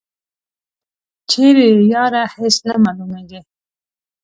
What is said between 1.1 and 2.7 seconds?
چیری یی یاره هیڅ